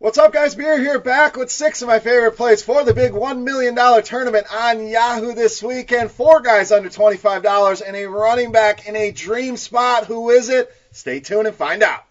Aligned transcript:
What's 0.00 0.16
up, 0.16 0.32
guys? 0.32 0.54
Beer 0.54 0.78
here, 0.78 1.00
back 1.00 1.36
with 1.36 1.50
six 1.50 1.82
of 1.82 1.88
my 1.88 1.98
favorite 1.98 2.36
plays 2.36 2.62
for 2.62 2.84
the 2.84 2.94
big 2.94 3.10
$1 3.10 3.42
million 3.42 3.74
tournament 4.04 4.46
on 4.54 4.86
Yahoo 4.86 5.34
this 5.34 5.60
weekend. 5.60 6.12
Four 6.12 6.40
guys 6.40 6.70
under 6.70 6.88
$25 6.88 7.82
and 7.84 7.96
a 7.96 8.06
running 8.06 8.52
back 8.52 8.86
in 8.86 8.94
a 8.94 9.10
dream 9.10 9.56
spot. 9.56 10.04
Who 10.04 10.30
is 10.30 10.50
it? 10.50 10.72
Stay 10.92 11.18
tuned 11.18 11.48
and 11.48 11.56
find 11.56 11.82
out. 11.82 12.04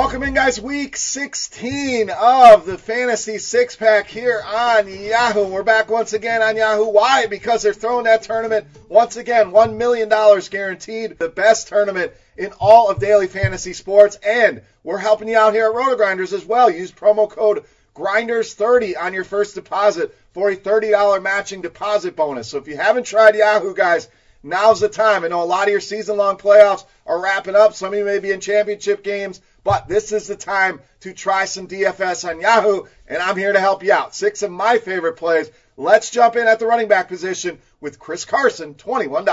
Welcome 0.00 0.22
in, 0.22 0.32
guys. 0.32 0.58
Week 0.58 0.96
16 0.96 2.08
of 2.08 2.64
the 2.64 2.78
Fantasy 2.78 3.36
Six 3.36 3.76
Pack 3.76 4.06
here 4.06 4.42
on 4.42 4.88
Yahoo. 4.88 5.46
We're 5.46 5.62
back 5.62 5.90
once 5.90 6.14
again 6.14 6.40
on 6.40 6.56
Yahoo. 6.56 6.88
Why? 6.88 7.26
Because 7.26 7.60
they're 7.60 7.74
throwing 7.74 8.04
that 8.04 8.22
tournament 8.22 8.66
once 8.88 9.16
again. 9.16 9.50
$1 9.50 9.76
million 9.76 10.08
guaranteed. 10.08 11.18
The 11.18 11.28
best 11.28 11.68
tournament 11.68 12.12
in 12.38 12.50
all 12.58 12.90
of 12.90 12.98
daily 12.98 13.26
fantasy 13.26 13.74
sports. 13.74 14.16
And 14.24 14.62
we're 14.84 14.96
helping 14.96 15.28
you 15.28 15.36
out 15.36 15.52
here 15.52 15.66
at 15.66 15.74
Roto 15.74 15.96
Grinders 15.96 16.32
as 16.32 16.46
well. 16.46 16.70
Use 16.70 16.90
promo 16.90 17.28
code 17.28 17.64
Grinders30 17.94 18.94
on 18.98 19.12
your 19.12 19.24
first 19.24 19.54
deposit 19.54 20.16
for 20.32 20.48
a 20.48 20.56
$30 20.56 21.22
matching 21.22 21.60
deposit 21.60 22.16
bonus. 22.16 22.48
So 22.48 22.56
if 22.56 22.68
you 22.68 22.78
haven't 22.78 23.04
tried 23.04 23.34
Yahoo, 23.34 23.74
guys, 23.74 24.08
now's 24.42 24.80
the 24.80 24.88
time. 24.88 25.24
I 25.24 25.28
know 25.28 25.42
a 25.42 25.44
lot 25.44 25.68
of 25.68 25.72
your 25.72 25.80
season 25.80 26.16
long 26.16 26.36
playoffs 26.36 26.84
are 27.06 27.20
wrapping 27.20 27.56
up. 27.56 27.74
Some 27.74 27.92
of 27.92 27.98
you 27.98 28.04
may 28.04 28.18
be 28.18 28.30
in 28.30 28.40
championship 28.40 29.02
games. 29.02 29.40
But 29.62 29.88
this 29.88 30.12
is 30.12 30.26
the 30.26 30.36
time 30.36 30.80
to 31.00 31.12
try 31.12 31.44
some 31.44 31.68
DFS 31.68 32.28
on 32.28 32.40
Yahoo, 32.40 32.84
and 33.06 33.22
I'm 33.22 33.36
here 33.36 33.52
to 33.52 33.60
help 33.60 33.82
you 33.82 33.92
out. 33.92 34.14
Six 34.14 34.42
of 34.42 34.50
my 34.50 34.78
favorite 34.78 35.16
plays. 35.16 35.50
Let's 35.76 36.10
jump 36.10 36.36
in 36.36 36.46
at 36.46 36.58
the 36.58 36.66
running 36.66 36.88
back 36.88 37.08
position 37.08 37.58
with 37.80 37.98
Chris 37.98 38.24
Carson, 38.24 38.74
$21. 38.74 39.26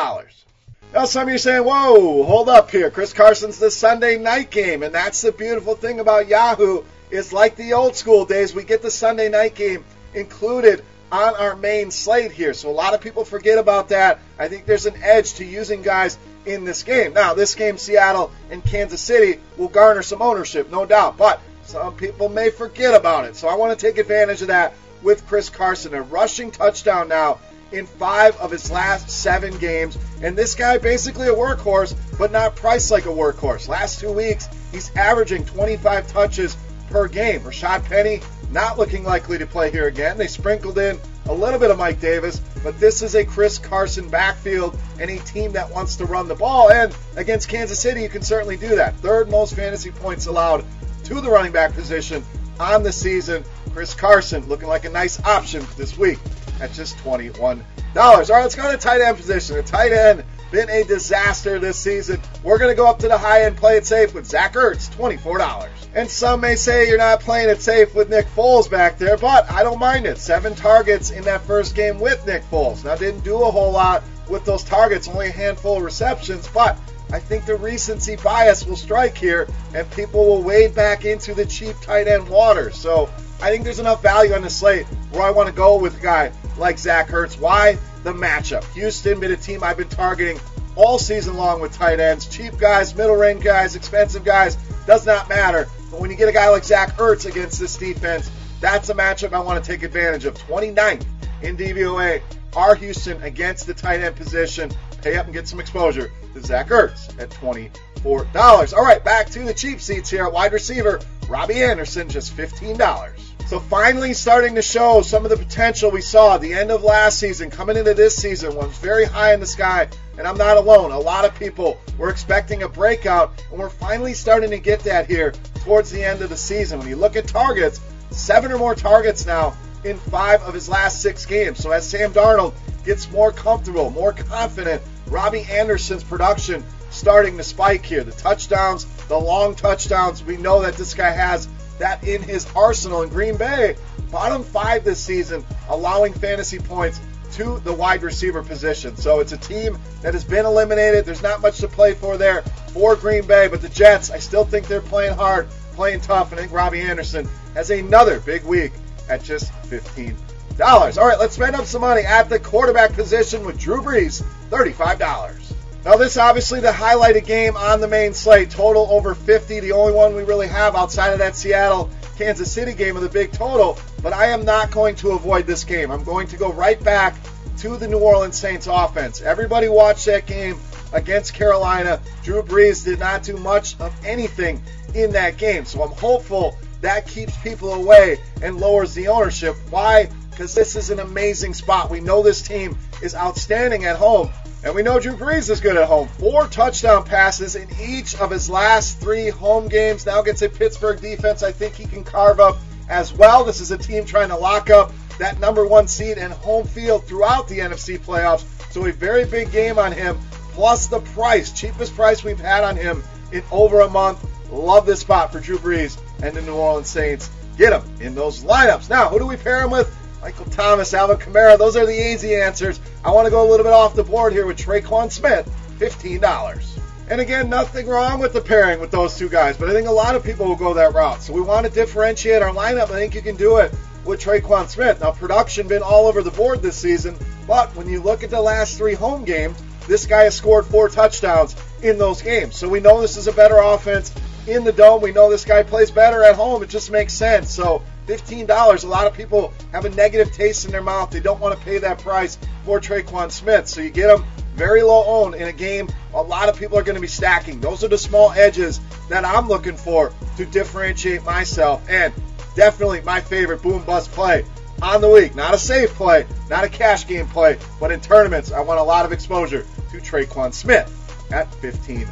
Now, 0.93 1.05
some 1.05 1.23
of 1.23 1.29
you 1.29 1.35
are 1.35 1.37
saying, 1.37 1.63
whoa, 1.63 2.23
hold 2.23 2.49
up 2.49 2.71
here. 2.71 2.89
Chris 2.89 3.13
Carson's 3.13 3.59
the 3.59 3.71
Sunday 3.71 4.17
night 4.17 4.51
game, 4.51 4.83
and 4.83 4.93
that's 4.93 5.21
the 5.21 5.31
beautiful 5.31 5.75
thing 5.75 5.99
about 5.99 6.27
Yahoo 6.27 6.83
is 7.09 7.31
like 7.31 7.55
the 7.55 7.73
old 7.73 7.95
school 7.95 8.25
days, 8.25 8.53
we 8.53 8.63
get 8.63 8.81
the 8.81 8.91
Sunday 8.91 9.29
night 9.29 9.55
game 9.55 9.83
included 10.13 10.83
on 11.11 11.35
our 11.35 11.55
main 11.55 11.91
slate 11.91 12.31
here. 12.31 12.53
So 12.53 12.69
a 12.69 12.71
lot 12.71 12.93
of 12.93 13.01
people 13.01 13.23
forget 13.23 13.57
about 13.57 13.89
that. 13.89 14.19
I 14.37 14.47
think 14.47 14.65
there's 14.65 14.85
an 14.85 14.95
edge 15.01 15.35
to 15.35 15.45
using 15.45 15.81
guys 15.81 16.17
in 16.45 16.63
this 16.63 16.83
game. 16.83 17.13
Now, 17.13 17.33
this 17.33 17.55
game, 17.55 17.77
Seattle 17.77 18.31
and 18.49 18.63
Kansas 18.63 19.01
City, 19.01 19.39
will 19.57 19.67
garner 19.67 20.01
some 20.01 20.21
ownership, 20.21 20.69
no 20.69 20.85
doubt, 20.85 21.17
but 21.17 21.41
some 21.63 21.95
people 21.95 22.29
may 22.29 22.49
forget 22.49 22.93
about 22.93 23.25
it. 23.25 23.35
So 23.35 23.47
I 23.47 23.55
want 23.55 23.77
to 23.77 23.85
take 23.85 23.97
advantage 23.97 24.41
of 24.41 24.47
that 24.47 24.73
with 25.03 25.27
Chris 25.27 25.49
Carson. 25.49 25.93
A 25.93 26.01
rushing 26.01 26.51
touchdown 26.51 27.09
now 27.09 27.39
in 27.71 27.85
five 27.85 28.37
of 28.37 28.51
his 28.51 28.71
last 28.71 29.09
seven 29.09 29.57
games. 29.57 29.97
And 30.21 30.37
this 30.37 30.55
guy 30.55 30.77
basically 30.77 31.27
a 31.27 31.33
workhorse, 31.33 31.95
but 32.17 32.31
not 32.31 32.55
priced 32.55 32.91
like 32.91 33.05
a 33.05 33.09
workhorse. 33.09 33.67
Last 33.67 33.99
two 33.99 34.11
weeks, 34.11 34.47
he's 34.71 34.95
averaging 34.95 35.45
25 35.45 36.07
touches 36.07 36.57
per 36.89 37.07
game. 37.07 37.41
Rashad 37.41 37.83
Penny 37.85 38.21
not 38.51 38.77
looking 38.77 39.03
likely 39.03 39.37
to 39.37 39.45
play 39.45 39.71
here 39.71 39.87
again. 39.87 40.17
They 40.17 40.27
sprinkled 40.27 40.77
in 40.77 40.99
a 41.25 41.33
little 41.33 41.59
bit 41.59 41.71
of 41.71 41.77
Mike 41.77 41.99
Davis, 41.99 42.39
but 42.63 42.79
this 42.79 43.01
is 43.01 43.15
a 43.15 43.25
Chris 43.25 43.57
Carson 43.57 44.09
backfield 44.09 44.77
and 44.99 45.09
a 45.09 45.17
team 45.19 45.51
that 45.53 45.69
wants 45.69 45.95
to 45.97 46.05
run 46.05 46.27
the 46.27 46.35
ball. 46.35 46.71
And 46.71 46.95
against 47.15 47.49
Kansas 47.49 47.79
City, 47.79 48.01
you 48.01 48.09
can 48.09 48.21
certainly 48.21 48.57
do 48.57 48.75
that. 48.75 48.95
Third 48.97 49.29
most 49.29 49.55
fantasy 49.55 49.91
points 49.91 50.27
allowed 50.27 50.63
to 51.05 51.21
the 51.21 51.29
running 51.29 51.51
back 51.51 51.73
position 51.73 52.23
on 52.59 52.83
the 52.83 52.91
season. 52.91 53.43
Chris 53.73 53.93
Carson 53.93 54.47
looking 54.47 54.67
like 54.67 54.85
a 54.85 54.89
nice 54.89 55.23
option 55.23 55.65
this 55.77 55.97
week 55.97 56.19
at 56.61 56.71
just 56.73 56.97
$21. 56.97 57.61
All 57.95 58.17
right, 58.17 58.29
let's 58.29 58.55
go 58.55 58.71
to 58.71 58.77
tight 58.77 59.01
end 59.01 59.17
position. 59.17 59.57
The 59.57 59.63
tight 59.63 59.91
end 59.91 60.23
been 60.51 60.69
a 60.69 60.83
disaster 60.83 61.59
this 61.59 61.77
season. 61.77 62.21
We're 62.43 62.57
going 62.57 62.71
to 62.71 62.75
go 62.75 62.87
up 62.87 62.99
to 62.99 63.07
the 63.07 63.17
high 63.17 63.43
end, 63.43 63.57
play 63.57 63.77
it 63.77 63.85
safe 63.85 64.13
with 64.13 64.25
Zach 64.25 64.53
Ertz, 64.53 64.89
$24. 64.95 65.69
And 65.95 66.09
some 66.09 66.41
may 66.41 66.55
say 66.55 66.87
you're 66.87 66.97
not 66.97 67.19
playing 67.19 67.49
it 67.49 67.61
safe 67.61 67.95
with 67.95 68.09
Nick 68.09 68.27
Foles 68.27 68.69
back 68.69 68.97
there, 68.97 69.17
but 69.17 69.49
I 69.51 69.63
don't 69.63 69.79
mind 69.79 70.05
it. 70.05 70.17
Seven 70.17 70.55
targets 70.55 71.11
in 71.11 71.23
that 71.23 71.41
first 71.41 71.75
game 71.75 71.99
with 71.99 72.25
Nick 72.25 72.43
Foles. 72.43 72.85
Now, 72.85 72.95
didn't 72.95 73.23
do 73.23 73.41
a 73.41 73.51
whole 73.51 73.71
lot 73.71 74.03
with 74.29 74.45
those 74.45 74.63
targets, 74.63 75.07
only 75.07 75.27
a 75.27 75.31
handful 75.31 75.77
of 75.77 75.83
receptions, 75.83 76.47
but 76.53 76.77
I 77.11 77.19
think 77.19 77.45
the 77.45 77.55
recency 77.55 78.17
bias 78.17 78.65
will 78.65 78.75
strike 78.75 79.17
here, 79.17 79.47
and 79.73 79.89
people 79.91 80.25
will 80.25 80.43
wade 80.43 80.75
back 80.75 81.05
into 81.05 81.33
the 81.33 81.45
cheap 81.45 81.75
tight 81.81 82.07
end 82.07 82.27
water. 82.27 82.69
So 82.71 83.09
I 83.41 83.49
think 83.49 83.63
there's 83.63 83.79
enough 83.79 84.01
value 84.01 84.33
on 84.33 84.41
the 84.41 84.49
slate 84.49 84.85
where 85.11 85.23
I 85.23 85.31
want 85.31 85.47
to 85.47 85.55
go 85.55 85.77
with 85.77 85.97
a 85.97 86.01
guy 86.01 86.31
like 86.57 86.77
Zach 86.77 87.09
Ertz. 87.09 87.39
Why? 87.39 87.77
The 88.03 88.13
matchup. 88.13 88.63
Houston 88.73 89.19
been 89.19 89.31
a 89.31 89.37
team 89.37 89.63
I've 89.63 89.77
been 89.77 89.89
targeting 89.89 90.39
all 90.75 90.99
season 90.99 91.35
long 91.35 91.59
with 91.59 91.73
tight 91.73 91.99
ends. 91.99 92.27
Cheap 92.27 92.57
guys, 92.57 92.95
middle 92.95 93.15
range 93.15 93.43
guys, 93.43 93.75
expensive 93.75 94.23
guys, 94.23 94.55
does 94.85 95.05
not 95.05 95.27
matter. 95.27 95.67
But 95.91 95.99
when 95.99 96.11
you 96.11 96.17
get 96.17 96.29
a 96.29 96.31
guy 96.31 96.49
like 96.49 96.63
Zach 96.63 96.95
Ertz 96.97 97.25
against 97.25 97.59
this 97.59 97.75
defense, 97.75 98.31
that's 98.61 98.89
a 98.89 98.93
matchup 98.93 99.33
I 99.33 99.39
want 99.39 99.63
to 99.63 99.71
take 99.71 99.83
advantage 99.83 100.25
of. 100.25 100.35
29th 100.35 101.05
in 101.41 101.57
DVOA 101.57 102.21
are 102.55 102.75
Houston 102.75 103.21
against 103.23 103.67
the 103.67 103.73
tight 103.73 104.01
end 104.01 104.15
position. 104.15 104.71
Pay 105.01 105.17
up 105.17 105.25
and 105.25 105.33
get 105.33 105.47
some 105.47 105.59
exposure 105.59 106.11
to 106.33 106.41
Zach 106.41 106.69
Ertz 106.69 107.19
at 107.19 107.29
$24. 107.29 108.73
All 108.73 108.83
right, 108.83 109.03
back 109.03 109.29
to 109.31 109.39
the 109.39 109.53
cheap 109.53 109.81
seats 109.81 110.09
here 110.09 110.29
wide 110.29 110.53
receiver. 110.53 110.99
Robby 111.27 111.61
Anderson, 111.61 112.09
just 112.09 112.35
$15. 112.35 113.36
So 113.47 113.61
finally 113.61 114.13
starting 114.13 114.55
to 114.55 114.61
show 114.61 115.01
some 115.01 115.23
of 115.23 115.31
the 115.31 115.37
potential 115.37 115.89
we 115.89 116.01
saw 116.01 116.35
at 116.35 116.41
the 116.41 116.53
end 116.53 116.69
of 116.69 116.83
last 116.83 117.17
season, 117.17 117.49
coming 117.49 117.77
into 117.77 117.93
this 117.93 118.13
season, 118.13 118.53
was 118.53 118.77
very 118.79 119.05
high 119.05 119.33
in 119.33 119.39
the 119.39 119.45
sky, 119.45 119.87
and 120.17 120.27
I'm 120.27 120.35
not 120.35 120.57
alone. 120.57 120.91
A 120.91 120.99
lot 120.99 121.23
of 121.23 121.33
people 121.39 121.79
were 121.97 122.09
expecting 122.09 122.63
a 122.63 122.67
breakout, 122.67 123.41
and 123.49 123.57
we're 123.57 123.69
finally 123.69 124.13
starting 124.13 124.49
to 124.49 124.59
get 124.59 124.81
that 124.81 125.07
here 125.07 125.31
towards 125.63 125.89
the 125.91 126.03
end 126.03 126.21
of 126.21 126.29
the 126.29 126.35
season. 126.35 126.77
When 126.77 126.89
you 126.89 126.97
look 126.97 127.15
at 127.15 127.25
targets, 127.25 127.79
seven 128.11 128.51
or 128.51 128.57
more 128.57 128.75
targets 128.75 129.25
now 129.25 129.55
in 129.85 129.97
five 129.97 130.41
of 130.41 130.53
his 130.53 130.67
last 130.67 131.01
six 131.01 131.25
games. 131.25 131.59
So 131.59 131.71
as 131.71 131.87
Sam 131.87 132.11
Darnold 132.11 132.53
gets 132.83 133.09
more 133.11 133.31
comfortable, 133.31 133.89
more 133.91 134.11
confident, 134.11 134.81
Robby 135.07 135.43
Anderson's 135.49 136.03
production 136.03 136.65
starting 136.89 137.37
to 137.37 137.43
spike 137.43 137.85
here. 137.85 138.03
The 138.03 138.11
touchdowns, 138.11 138.83
the 139.07 139.17
long 139.17 139.55
touchdowns, 139.55 140.21
we 140.21 140.35
know 140.35 140.61
that 140.63 140.75
this 140.75 140.93
guy 140.93 141.11
has 141.11 141.47
that 141.79 142.03
in 142.07 142.21
his 142.21 142.47
arsenal 142.55 143.03
in 143.03 143.09
Green 143.09 143.37
Bay. 143.37 143.75
Bottom 144.11 144.43
five 144.43 144.83
this 144.83 145.03
season, 145.03 145.43
allowing 145.69 146.13
fantasy 146.13 146.59
points 146.59 146.99
to 147.33 147.59
the 147.59 147.73
wide 147.73 148.03
receiver 148.03 148.41
position. 148.41 148.95
So 148.95 149.19
it's 149.19 149.33
a 149.33 149.37
team 149.37 149.77
that 150.01 150.13
has 150.13 150.23
been 150.23 150.45
eliminated. 150.45 151.05
There's 151.05 151.21
not 151.21 151.41
much 151.41 151.57
to 151.59 151.67
play 151.67 151.93
for 151.93 152.17
there 152.17 152.41
for 152.73 152.95
Green 152.95 153.27
Bay, 153.27 153.47
but 153.47 153.61
the 153.61 153.69
Jets, 153.69 154.09
I 154.11 154.19
still 154.19 154.45
think 154.45 154.67
they're 154.67 154.81
playing 154.81 155.15
hard, 155.15 155.49
playing 155.73 156.01
tough, 156.01 156.31
and 156.31 156.39
I 156.39 156.43
think 156.43 156.53
Robby 156.53 156.81
Anderson 156.81 157.27
has 157.53 157.69
another 157.69 158.19
big 158.19 158.43
week 158.43 158.71
at 159.09 159.23
just 159.23 159.53
15 159.65 160.15
dollars. 160.57 160.97
All 160.97 161.07
right, 161.07 161.19
let's 161.19 161.35
spend 161.35 161.55
up 161.55 161.65
some 161.65 161.81
money 161.81 162.01
at 162.01 162.29
the 162.29 162.39
quarterback 162.39 162.93
position 162.93 163.45
with 163.45 163.59
Drew 163.59 163.81
Brees, 163.81 164.23
$35. 164.49 165.46
Now, 165.87 165.95
this 165.95 166.11
is 166.11 166.17
obviously 166.17 166.59
the 166.59 166.67
highlighted 166.67 167.25
game 167.25 167.55
on 167.55 167.79
the 167.79 167.87
main 167.87 168.13
slate. 168.13 168.49
Total 168.49 168.85
over 168.89 169.15
50, 169.15 169.61
the 169.61 169.71
only 169.71 169.93
one 169.93 170.15
we 170.15 170.23
really 170.23 170.49
have 170.49 170.75
outside 170.75 171.13
of 171.13 171.19
that 171.19 171.33
Seattle 171.33 171.89
Kansas 172.17 172.51
City 172.51 172.73
game 172.73 172.97
of 172.97 173.03
the 173.03 173.07
big 173.07 173.31
total. 173.31 173.79
But 174.03 174.11
I 174.11 174.25
am 174.25 174.43
not 174.43 174.69
going 174.69 174.95
to 174.95 175.11
avoid 175.11 175.47
this 175.47 175.63
game. 175.63 175.89
I'm 175.89 176.03
going 176.03 176.27
to 176.27 176.35
go 176.35 176.51
right 176.51 176.77
back 176.83 177.15
to 177.59 177.77
the 177.77 177.87
New 177.87 177.99
Orleans 177.99 178.37
Saints 178.37 178.67
offense. 178.69 179.21
Everybody 179.21 179.69
watched 179.69 180.07
that 180.07 180.25
game 180.25 180.59
against 180.91 181.33
Carolina. 181.33 182.01
Drew 182.21 182.43
Brees 182.43 182.83
did 182.83 182.99
not 182.99 183.23
do 183.23 183.37
much 183.37 183.79
of 183.79 183.95
anything 184.05 184.61
in 184.93 185.13
that 185.13 185.37
game. 185.37 185.63
So 185.63 185.83
I'm 185.83 185.93
hopeful 185.93 186.57
that 186.81 187.07
keeps 187.07 187.37
people 187.37 187.73
away 187.73 188.19
and 188.41 188.57
lowers 188.57 188.93
the 188.93 189.07
ownership. 189.07 189.55
Why? 189.69 190.09
Because 190.37 190.53
this 190.53 190.75
is 190.75 190.91
an 190.91 190.99
amazing 190.99 191.55
spot. 191.55 191.89
We 191.89 191.99
know 191.99 192.21
this 192.21 192.43
team 192.43 192.77
is 193.01 193.15
outstanding 193.15 193.85
at 193.85 193.95
home. 193.95 194.29
And 194.63 194.75
we 194.75 194.83
know 194.83 194.99
Drew 194.99 195.15
Brees 195.15 195.49
is 195.49 195.59
good 195.59 195.75
at 195.75 195.87
home. 195.87 196.07
Four 196.07 196.45
touchdown 196.45 197.05
passes 197.05 197.55
in 197.55 197.67
each 197.81 198.13
of 198.19 198.29
his 198.29 198.47
last 198.47 198.99
three 198.99 199.29
home 199.29 199.67
games. 199.67 200.05
Now 200.05 200.21
gets 200.21 200.43
a 200.43 200.49
Pittsburgh 200.49 201.01
defense 201.01 201.41
I 201.41 201.51
think 201.51 201.73
he 201.73 201.85
can 201.85 202.03
carve 202.03 202.39
up 202.39 202.57
as 202.87 203.11
well. 203.11 203.45
This 203.45 203.61
is 203.61 203.71
a 203.71 203.79
team 203.79 204.05
trying 204.05 204.29
to 204.29 204.35
lock 204.35 204.69
up 204.69 204.91
that 205.17 205.39
number 205.39 205.65
one 205.65 205.87
seed 205.87 206.19
and 206.19 206.31
home 206.31 206.67
field 206.67 207.07
throughout 207.07 207.47
the 207.47 207.57
NFC 207.57 207.97
playoffs. 207.97 208.45
So 208.71 208.85
a 208.85 208.91
very 208.91 209.25
big 209.25 209.51
game 209.51 209.79
on 209.79 209.91
him. 209.91 210.19
Plus 210.51 210.85
the 210.85 210.99
price, 210.99 211.51
cheapest 211.51 211.95
price 211.95 212.23
we've 212.23 212.39
had 212.39 212.63
on 212.63 212.75
him 212.75 213.03
in 213.31 213.41
over 213.49 213.81
a 213.81 213.89
month. 213.89 214.23
Love 214.51 214.85
this 214.85 214.99
spot 214.99 215.31
for 215.31 215.39
Drew 215.39 215.57
Brees 215.57 215.97
and 216.21 216.35
the 216.35 216.43
New 216.43 216.53
Orleans 216.53 216.89
Saints. 216.89 217.31
Get 217.57 217.73
him 217.73 217.81
in 217.99 218.13
those 218.13 218.43
lineups. 218.43 218.87
Now, 218.87 219.09
who 219.09 219.17
do 219.17 219.25
we 219.25 219.35
pair 219.35 219.63
him 219.63 219.71
with? 219.71 219.91
Michael 220.21 220.45
Thomas, 220.45 220.93
Alvin 220.93 221.17
Kamara, 221.17 221.57
those 221.57 221.75
are 221.75 221.85
the 221.85 222.11
easy 222.11 222.35
answers. 222.35 222.79
I 223.05 223.11
want 223.11 223.25
to 223.25 223.31
go 223.31 223.47
a 223.47 223.49
little 223.49 223.63
bit 223.63 223.73
off 223.73 223.95
the 223.95 224.03
board 224.03 224.33
here 224.33 224.45
with 224.45 224.57
Tre'Quan 224.57 225.11
Smith, 225.11 225.49
$15. 225.79 226.79
And 227.09 227.21
again, 227.21 227.49
nothing 227.49 227.87
wrong 227.87 228.19
with 228.19 228.33
the 228.33 228.41
pairing 228.41 228.79
with 228.79 228.91
those 228.91 229.17
two 229.17 229.29
guys, 229.29 229.55
but 229.55 229.69
I 229.69 229.73
think 229.73 229.87
a 229.87 229.91
lot 229.91 230.15
of 230.15 230.23
people 230.23 230.45
will 230.45 230.55
go 230.55 230.73
that 230.73 230.93
route. 230.93 231.21
So 231.21 231.33
we 231.33 231.41
want 231.41 231.65
to 231.65 231.71
differentiate 231.71 232.41
our 232.41 232.53
lineup. 232.53 232.89
I 232.89 232.99
think 232.99 233.15
you 233.15 233.21
can 233.21 233.37
do 233.37 233.57
it 233.57 233.73
with 234.03 234.19
Tre'Quan 234.19 234.67
Smith. 234.67 235.01
Now, 235.01 235.11
production 235.11 235.67
been 235.67 235.83
all 235.83 236.07
over 236.07 236.21
the 236.21 236.31
board 236.31 236.61
this 236.61 236.75
season, 236.75 237.15
but 237.47 237.73
when 237.75 237.87
you 237.87 238.01
look 238.01 238.23
at 238.23 238.29
the 238.29 238.41
last 238.41 238.77
three 238.77 238.95
home 238.95 239.23
games, 239.23 239.61
this 239.87 240.05
guy 240.05 240.23
has 240.23 240.35
scored 240.35 240.65
four 240.65 240.89
touchdowns 240.89 241.55
in 241.81 241.97
those 241.97 242.21
games. 242.21 242.57
So 242.57 242.67
we 242.67 242.79
know 242.79 242.99
this 242.99 243.15
is 243.15 243.27
a 243.27 243.33
better 243.33 243.57
offense 243.57 244.13
in 244.47 244.63
the 244.63 244.71
dome. 244.71 245.01
We 245.01 245.11
know 245.11 245.29
this 245.29 245.45
guy 245.45 245.63
plays 245.63 245.91
better 245.91 246.23
at 246.23 246.35
home. 246.35 246.63
It 246.63 246.69
just 246.69 246.91
makes 246.91 247.13
sense. 247.13 247.49
So 247.53 247.83
$15. 248.07 248.83
A 248.83 248.87
lot 248.87 249.07
of 249.07 249.13
people 249.13 249.53
have 249.71 249.85
a 249.85 249.89
negative 249.89 250.31
taste 250.31 250.65
in 250.65 250.71
their 250.71 250.81
mouth. 250.81 251.11
They 251.11 251.19
don't 251.19 251.39
want 251.39 251.57
to 251.57 251.65
pay 251.65 251.77
that 251.79 251.99
price 251.99 252.37
for 252.65 252.79
Tre'Quan 252.79 253.31
Smith. 253.31 253.67
So 253.67 253.81
you 253.81 253.89
get 253.89 254.17
him 254.17 254.25
very 254.55 254.81
low 254.81 255.03
owned 255.05 255.35
in 255.35 255.47
a 255.47 255.53
game 255.53 255.87
a 256.17 256.21
lot 256.21 256.49
of 256.49 256.57
people 256.57 256.77
are 256.77 256.83
going 256.83 256.95
to 256.95 257.01
be 257.01 257.07
stacking. 257.07 257.59
Those 257.59 257.83
are 257.83 257.87
the 257.87 257.97
small 257.97 258.31
edges 258.31 258.79
that 259.09 259.23
I'm 259.23 259.47
looking 259.47 259.77
for 259.77 260.11
to 260.37 260.45
differentiate 260.45 261.23
myself. 261.23 261.87
And 261.89 262.13
definitely 262.55 263.01
my 263.01 263.21
favorite 263.21 263.61
boom 263.61 263.83
bust 263.83 264.11
play 264.11 264.43
on 264.81 265.01
the 265.01 265.09
week. 265.09 265.35
Not 265.35 265.53
a 265.53 265.57
safe 265.57 265.91
play, 265.91 266.25
not 266.49 266.63
a 266.63 266.69
cash 266.69 267.07
game 267.07 267.27
play, 267.27 267.59
but 267.79 267.91
in 267.91 268.01
tournaments, 268.01 268.51
I 268.51 268.61
want 268.61 268.79
a 268.79 268.83
lot 268.83 269.05
of 269.05 269.11
exposure 269.11 269.65
to 269.91 269.97
Tre'Quan 269.97 270.53
Smith 270.53 270.91
at 271.31 271.53
15. 271.55 272.07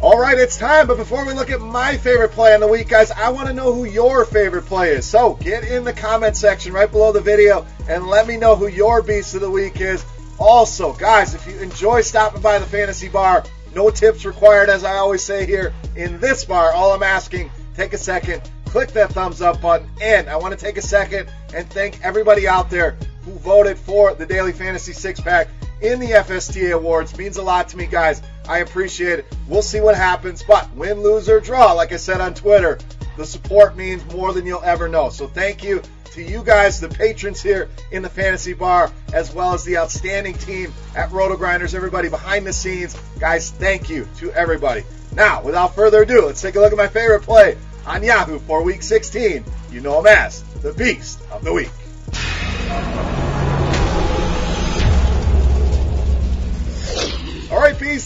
All 0.00 0.16
right, 0.16 0.38
it's 0.38 0.56
time. 0.56 0.86
But 0.86 0.96
before 0.96 1.26
we 1.26 1.32
look 1.32 1.50
at 1.50 1.60
my 1.60 1.96
favorite 1.96 2.30
play 2.30 2.54
on 2.54 2.60
the 2.60 2.68
week, 2.68 2.88
guys, 2.88 3.10
I 3.10 3.30
want 3.30 3.48
to 3.48 3.52
know 3.52 3.72
who 3.72 3.84
your 3.84 4.24
favorite 4.24 4.66
play 4.66 4.90
is. 4.90 5.04
So 5.04 5.34
get 5.34 5.64
in 5.64 5.82
the 5.82 5.92
comment 5.92 6.36
section 6.36 6.72
right 6.72 6.90
below 6.90 7.10
the 7.10 7.20
video 7.20 7.66
and 7.88 8.06
let 8.06 8.28
me 8.28 8.36
know 8.36 8.54
who 8.54 8.68
your 8.68 9.02
beast 9.02 9.34
of 9.34 9.40
the 9.40 9.50
week 9.50 9.80
is. 9.80 10.04
Also, 10.38 10.92
guys, 10.92 11.34
if 11.34 11.48
you 11.48 11.58
enjoy 11.58 12.02
stopping 12.02 12.40
by 12.40 12.60
the 12.60 12.66
fantasy 12.66 13.08
bar, 13.08 13.42
no 13.74 13.90
tips 13.90 14.24
required, 14.24 14.70
as 14.70 14.84
I 14.84 14.98
always 14.98 15.24
say 15.24 15.44
here 15.44 15.74
in 15.96 16.20
this 16.20 16.44
bar. 16.44 16.72
All 16.72 16.92
I'm 16.92 17.02
asking, 17.02 17.50
take 17.74 17.92
a 17.92 17.98
second, 17.98 18.48
click 18.66 18.92
that 18.92 19.10
thumbs 19.10 19.42
up 19.42 19.60
button, 19.60 19.90
and 20.00 20.28
I 20.28 20.36
want 20.36 20.56
to 20.56 20.64
take 20.64 20.76
a 20.76 20.82
second 20.82 21.28
and 21.52 21.68
thank 21.70 22.04
everybody 22.04 22.46
out 22.46 22.70
there 22.70 22.96
who 23.24 23.32
voted 23.32 23.76
for 23.76 24.14
the 24.14 24.26
Daily 24.26 24.52
Fantasy 24.52 24.92
Six 24.92 25.20
Pack 25.20 25.48
in 25.80 25.98
the 25.98 26.06
FSTA 26.06 26.72
Awards. 26.72 27.18
Means 27.18 27.36
a 27.36 27.42
lot 27.42 27.68
to 27.70 27.76
me, 27.76 27.86
guys. 27.86 28.22
I 28.48 28.58
appreciate 28.58 29.20
it. 29.20 29.26
We'll 29.46 29.62
see 29.62 29.80
what 29.80 29.94
happens, 29.94 30.42
but 30.42 30.74
win, 30.74 31.02
lose, 31.02 31.28
or 31.28 31.38
draw, 31.38 31.72
like 31.72 31.92
I 31.92 31.96
said 31.96 32.20
on 32.20 32.34
Twitter, 32.34 32.78
the 33.16 33.26
support 33.26 33.76
means 33.76 34.04
more 34.12 34.32
than 34.32 34.46
you'll 34.46 34.64
ever 34.64 34.88
know. 34.88 35.10
So 35.10 35.26
thank 35.26 35.62
you 35.62 35.82
to 36.12 36.22
you 36.22 36.42
guys, 36.42 36.80
the 36.80 36.88
patrons 36.88 37.42
here 37.42 37.68
in 37.92 38.02
the 38.02 38.08
Fantasy 38.08 38.54
Bar, 38.54 38.90
as 39.12 39.34
well 39.34 39.54
as 39.54 39.64
the 39.64 39.76
outstanding 39.76 40.34
team 40.34 40.72
at 40.96 41.12
Roto 41.12 41.36
Grinders, 41.36 41.74
everybody 41.74 42.08
behind 42.08 42.46
the 42.46 42.52
scenes. 42.52 42.96
Guys, 43.20 43.50
thank 43.50 43.90
you 43.90 44.08
to 44.16 44.32
everybody. 44.32 44.84
Now, 45.14 45.42
without 45.42 45.74
further 45.74 46.02
ado, 46.02 46.26
let's 46.26 46.40
take 46.40 46.56
a 46.56 46.60
look 46.60 46.72
at 46.72 46.78
my 46.78 46.88
favorite 46.88 47.22
play 47.22 47.56
on 47.86 48.02
Yahoo 48.02 48.38
for 48.40 48.62
Week 48.62 48.82
16. 48.82 49.44
You 49.70 49.80
know 49.80 50.00
him 50.00 50.06
as 50.06 50.42
the 50.62 50.72
Beast 50.72 51.20
of 51.30 51.44
the 51.44 51.52
Week. 51.52 51.70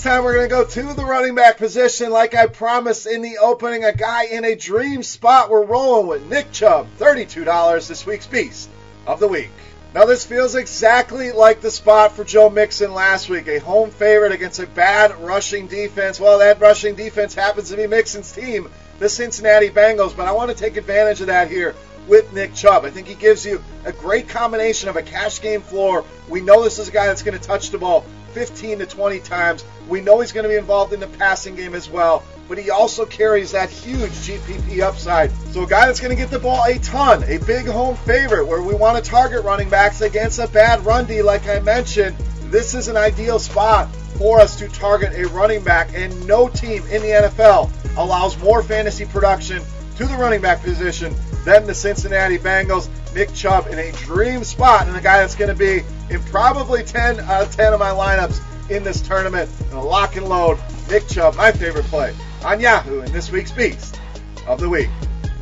Beast 0.02 0.14
time. 0.14 0.24
We're 0.24 0.34
going 0.34 0.48
to 0.48 0.54
go 0.54 0.64
to 0.64 0.94
the 0.94 1.04
running 1.04 1.36
back 1.36 1.58
position. 1.58 2.10
Like 2.10 2.34
I 2.34 2.46
promised 2.46 3.06
in 3.06 3.22
the 3.22 3.38
opening, 3.38 3.84
a 3.84 3.92
guy 3.92 4.24
in 4.24 4.44
a 4.44 4.56
dream 4.56 5.04
spot. 5.04 5.48
We're 5.48 5.64
rolling 5.64 6.08
with 6.08 6.26
Nick 6.28 6.50
Chubb, 6.50 6.88
$32 6.98 7.86
this 7.86 8.04
week's 8.04 8.26
Beast 8.26 8.68
of 9.06 9.20
the 9.20 9.28
Week. 9.28 9.50
Now, 9.94 10.04
this 10.04 10.24
feels 10.24 10.56
exactly 10.56 11.30
like 11.30 11.60
the 11.60 11.70
spot 11.70 12.16
for 12.16 12.24
Joe 12.24 12.50
Mixon 12.50 12.92
last 12.92 13.28
week, 13.28 13.46
a 13.46 13.60
home 13.60 13.90
favorite 13.90 14.32
against 14.32 14.58
a 14.58 14.66
bad 14.66 15.16
rushing 15.20 15.68
defense. 15.68 16.18
Well, 16.18 16.40
that 16.40 16.60
rushing 16.60 16.96
defense 16.96 17.32
happens 17.34 17.70
to 17.70 17.76
be 17.76 17.86
Mixon's 17.86 18.32
team, 18.32 18.70
the 18.98 19.08
Cincinnati 19.08 19.70
Bengals, 19.70 20.16
but 20.16 20.26
I 20.26 20.32
want 20.32 20.50
to 20.50 20.56
take 20.56 20.76
advantage 20.76 21.20
of 21.20 21.28
that 21.28 21.48
here 21.48 21.76
with 22.08 22.32
Nick 22.32 22.54
Chubb. 22.54 22.84
I 22.84 22.90
think 22.90 23.06
he 23.06 23.14
gives 23.14 23.46
you 23.46 23.62
a 23.84 23.92
great 23.92 24.28
combination 24.28 24.88
of 24.88 24.96
a 24.96 25.02
cash 25.02 25.40
game 25.40 25.60
floor. 25.60 26.04
We 26.28 26.40
know 26.40 26.64
this 26.64 26.80
is 26.80 26.88
a 26.88 26.92
guy 26.92 27.06
that's 27.06 27.22
going 27.22 27.38
to 27.38 27.46
touch 27.46 27.70
the 27.70 27.78
ball 27.78 28.04
15 28.32 28.80
to 28.80 28.86
20 28.86 29.20
times. 29.20 29.64
We 29.88 30.00
know 30.00 30.20
he's 30.20 30.32
going 30.32 30.44
to 30.44 30.48
be 30.48 30.56
involved 30.56 30.92
in 30.92 31.00
the 31.00 31.06
passing 31.06 31.54
game 31.54 31.74
as 31.74 31.88
well, 31.88 32.24
but 32.48 32.58
he 32.58 32.70
also 32.70 33.04
carries 33.06 33.52
that 33.52 33.70
huge 33.70 34.10
GPP 34.10 34.80
upside. 34.80 35.30
So 35.52 35.64
a 35.64 35.66
guy 35.66 35.86
that's 35.86 36.00
going 36.00 36.14
to 36.14 36.20
get 36.20 36.30
the 36.30 36.38
ball 36.38 36.64
a 36.64 36.78
ton, 36.78 37.22
a 37.24 37.38
big 37.38 37.66
home 37.66 37.96
favorite 37.96 38.46
where 38.46 38.62
we 38.62 38.74
want 38.74 39.02
to 39.02 39.10
target 39.10 39.44
running 39.44 39.68
backs 39.68 40.00
against 40.00 40.38
a 40.38 40.48
bad 40.48 40.84
run 40.84 41.06
D, 41.06 41.22
like 41.22 41.48
I 41.48 41.60
mentioned. 41.60 42.16
This 42.50 42.74
is 42.74 42.88
an 42.88 42.96
ideal 42.96 43.38
spot 43.38 43.94
for 44.16 44.40
us 44.40 44.56
to 44.56 44.68
target 44.68 45.14
a 45.14 45.26
running 45.28 45.62
back, 45.62 45.90
and 45.94 46.26
no 46.26 46.48
team 46.48 46.82
in 46.88 47.02
the 47.02 47.08
NFL 47.08 47.70
allows 47.96 48.38
more 48.38 48.62
fantasy 48.62 49.04
production 49.06 49.62
to 49.96 50.06
the 50.06 50.14
running 50.16 50.40
back 50.40 50.62
position 50.62 51.14
than 51.44 51.66
the 51.66 51.74
Cincinnati 51.74 52.38
Bengals. 52.38 52.88
Nick 53.14 53.32
Chubb 53.34 53.66
in 53.66 53.78
a 53.78 53.92
dream 53.92 54.44
spot, 54.44 54.86
and 54.86 54.96
a 54.96 55.00
guy 55.00 55.20
that's 55.20 55.34
going 55.34 55.50
to 55.50 55.54
be 55.54 55.82
in 56.08 56.22
probably 56.24 56.82
10 56.82 57.20
out 57.20 57.42
of 57.42 57.54
10 57.54 57.72
of 57.74 57.80
my 57.80 57.90
lineups 57.90 58.40
in 58.70 58.84
this 58.84 59.00
tournament. 59.02 59.50
And 59.70 59.74
a 59.74 59.80
lock 59.80 60.16
and 60.16 60.28
load, 60.28 60.58
Nick 60.88 61.08
Chubb, 61.08 61.36
my 61.36 61.52
favorite 61.52 61.84
play 61.86 62.14
on 62.44 62.60
Yahoo 62.60 63.00
in 63.00 63.12
this 63.12 63.30
week's 63.30 63.52
Beast 63.52 64.00
of 64.46 64.60
the 64.60 64.68
Week. 64.68 64.88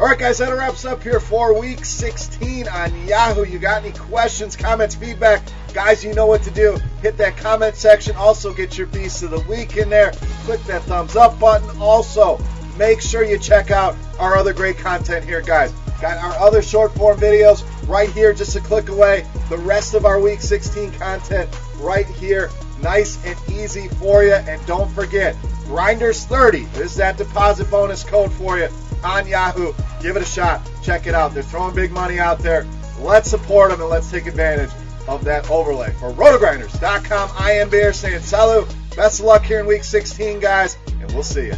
All 0.01 0.07
right, 0.07 0.19
guys, 0.19 0.39
that 0.39 0.49
wraps 0.49 0.87
up 0.87 1.03
here 1.03 1.21
for 1.21 1.59
week 1.59 1.85
16 1.85 2.69
on 2.69 3.07
Yahoo. 3.07 3.45
You 3.45 3.59
got 3.59 3.85
any 3.85 3.93
questions, 3.93 4.57
comments, 4.57 4.95
feedback? 4.95 5.43
Guys, 5.75 6.03
you 6.03 6.15
know 6.15 6.25
what 6.27 6.43
to 6.45 6.51
do. 6.51 6.79
Hit 7.03 7.19
that 7.19 7.37
comment 7.37 7.77
section. 7.77 8.17
Also, 8.17 8.55
get 8.55 8.79
your 8.79 8.87
Beast 8.87 9.23
of 9.23 9.31
the 9.31 9.41
Week 9.41 9.77
in 9.77 9.91
there. 9.91 10.13
Click 10.45 10.63
that 10.65 10.83
thumbs 10.85 11.17
up 11.17 11.39
button. 11.39 11.69
Also, 11.83 12.43
make 12.79 13.03
sure 13.03 13.23
you 13.23 13.39
check 13.39 13.71
out 13.71 13.95
our 14.19 14.39
other 14.39 14.55
great 14.55 14.79
content 14.79 15.23
here, 15.23 15.43
guys. 15.43 15.71
Got 16.01 16.19
our 16.19 16.47
other 16.47 16.63
short 16.63 16.93
form 16.95 17.19
videos 17.19 17.65
right 17.89 18.11
here, 18.11 18.33
just 18.33 18.57
a 18.57 18.61
click 18.61 18.89
away. 18.89 19.27
The 19.49 19.59
rest 19.59 19.95
of 19.95 20.05
our 20.05 20.21
Week 20.21 20.41
16 20.41 20.93
content 20.93 21.49
right 21.79 22.07
here. 22.07 22.51
Nice 22.83 23.23
and 23.27 23.39
easy 23.51 23.89
for 23.89 24.25
you. 24.25 24.33
And 24.33 24.65
don't 24.67 24.91
forget, 24.91 25.35
Grinders30 25.67 26.79
is 26.79 26.97
that 26.97 27.19
deposit 27.19 27.71
bonus 27.71 28.03
code 28.03 28.33
for 28.33 28.59
you 28.59 28.69
on 29.05 29.27
Yahoo. 29.27 29.73
Give 30.01 30.17
it 30.17 30.23
a 30.23 30.27
shot. 30.27 30.69
Check 30.83 31.07
it 31.07 31.15
out. 31.15 31.35
They're 31.35 31.43
throwing 31.43 31.75
big 31.75 31.93
money 31.93 32.19
out 32.19 32.39
there. 32.39 32.67
Let's 32.99 33.31
support 33.31 33.71
them 33.71 33.81
and 33.81 33.91
let's 33.91 34.11
take 34.11 34.27
advantage 34.27 34.71
of 35.09 35.25
that 35.25 35.51
overlay. 35.51 35.93
For 35.93 36.13
rotogrinders.com, 36.13 37.31
I 37.39 37.53
am 37.53 37.71
Beer 37.71 37.93
saying 37.93 38.23
salut. 38.23 38.75
Best 38.97 39.21
of 39.21 39.27
luck 39.27 39.45
here 39.45 39.61
in 39.61 39.67
week 39.67 39.85
16, 39.85 40.41
guys, 40.41 40.77
and 41.01 41.13
we'll 41.13 41.23
see 41.23 41.47
you. 41.47 41.55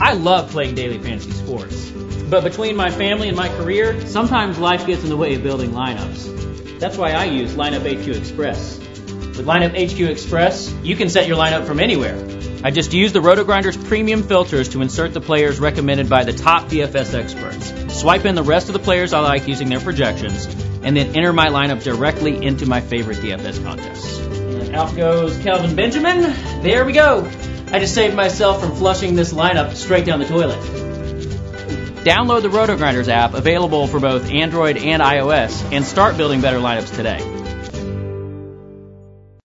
I 0.00 0.14
love 0.14 0.50
playing 0.50 0.74
daily 0.74 0.98
fantasy 0.98 1.32
sports. 1.32 1.92
But 2.30 2.42
between 2.42 2.76
my 2.76 2.90
family 2.90 3.28
and 3.28 3.36
my 3.36 3.48
career, 3.48 4.06
sometimes 4.06 4.58
life 4.58 4.86
gets 4.86 5.02
in 5.02 5.08
the 5.08 5.16
way 5.16 5.34
of 5.34 5.42
building 5.42 5.70
lineups. 5.70 6.78
That's 6.80 6.96
why 6.96 7.12
I 7.12 7.24
use 7.24 7.54
Lineup 7.54 7.82
HQ 7.82 8.08
Express. 8.08 8.78
With 8.78 9.46
Lineup 9.46 9.72
HQ 9.72 10.00
Express, 10.00 10.72
you 10.82 10.96
can 10.96 11.08
set 11.08 11.26
your 11.28 11.36
lineup 11.36 11.66
from 11.66 11.80
anywhere. 11.80 12.16
I 12.64 12.70
just 12.70 12.94
use 12.94 13.12
the 13.12 13.20
RotoGrinders 13.20 13.88
premium 13.88 14.22
filters 14.22 14.70
to 14.70 14.80
insert 14.80 15.12
the 15.12 15.20
players 15.20 15.60
recommended 15.60 16.08
by 16.08 16.24
the 16.24 16.32
top 16.32 16.68
DFS 16.68 17.12
experts. 17.12 18.00
Swipe 18.00 18.24
in 18.24 18.34
the 18.34 18.42
rest 18.42 18.68
of 18.68 18.72
the 18.72 18.78
players 18.78 19.12
I 19.12 19.20
like 19.20 19.46
using 19.46 19.68
their 19.68 19.80
projections, 19.80 20.46
and 20.82 20.96
then 20.96 21.14
enter 21.14 21.32
my 21.32 21.48
lineup 21.48 21.82
directly 21.82 22.44
into 22.44 22.66
my 22.66 22.80
favorite 22.80 23.18
DFS 23.18 23.62
contests. 23.62 24.18
And 24.18 24.74
out 24.74 24.96
goes 24.96 25.36
Kelvin 25.38 25.76
Benjamin. 25.76 26.22
There 26.62 26.84
we 26.84 26.92
go. 26.92 27.30
I 27.70 27.80
just 27.80 27.94
saved 27.94 28.14
myself 28.14 28.60
from 28.60 28.74
flushing 28.76 29.14
this 29.14 29.32
lineup 29.32 29.74
straight 29.74 30.06
down 30.06 30.20
the 30.20 30.26
toilet. 30.26 30.83
Download 32.04 32.42
the 32.42 32.48
RotoGrinders 32.48 33.08
app, 33.08 33.32
available 33.32 33.86
for 33.86 33.98
both 33.98 34.30
Android 34.30 34.76
and 34.76 35.00
iOS, 35.00 35.72
and 35.72 35.86
start 35.86 36.18
building 36.18 36.42
better 36.42 36.58
lineups 36.58 36.94
today. 36.94 37.33